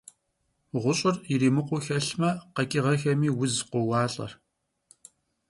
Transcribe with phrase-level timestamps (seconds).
[0.81, 4.27] Ğuş'ır yirimıkhuu xelhme, kheç'ığemi vuz khoualh'e.